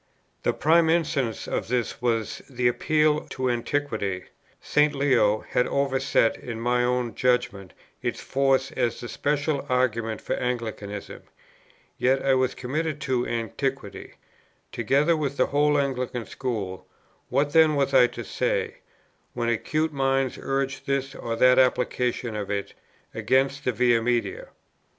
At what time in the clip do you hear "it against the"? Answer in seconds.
22.49-23.71